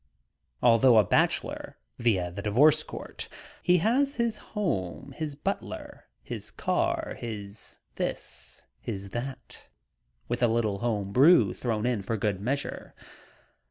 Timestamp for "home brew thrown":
10.79-11.85